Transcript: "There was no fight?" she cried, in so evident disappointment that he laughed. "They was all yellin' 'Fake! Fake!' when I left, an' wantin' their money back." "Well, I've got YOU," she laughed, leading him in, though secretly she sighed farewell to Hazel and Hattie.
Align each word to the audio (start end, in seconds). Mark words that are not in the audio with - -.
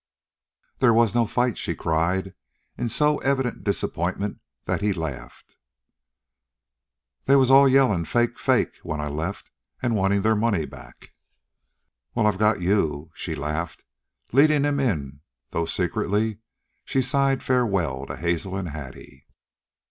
"There 0.79 0.95
was 0.95 1.13
no 1.13 1.27
fight?" 1.27 1.59
she 1.59 1.75
cried, 1.75 2.33
in 2.75 2.89
so 2.89 3.17
evident 3.19 3.63
disappointment 3.63 4.39
that 4.65 4.81
he 4.81 4.93
laughed. 4.93 5.57
"They 7.25 7.35
was 7.35 7.51
all 7.51 7.69
yellin' 7.69 8.05
'Fake! 8.05 8.39
Fake!' 8.39 8.77
when 8.81 8.99
I 8.99 9.09
left, 9.09 9.51
an' 9.79 9.93
wantin' 9.93 10.23
their 10.23 10.35
money 10.35 10.65
back." 10.65 11.13
"Well, 12.15 12.25
I've 12.25 12.39
got 12.39 12.61
YOU," 12.61 13.11
she 13.13 13.35
laughed, 13.35 13.83
leading 14.31 14.63
him 14.63 14.79
in, 14.79 15.19
though 15.51 15.65
secretly 15.65 16.39
she 16.83 17.03
sighed 17.03 17.43
farewell 17.43 18.07
to 18.07 18.15
Hazel 18.15 18.55
and 18.55 18.69
Hattie. 18.69 19.27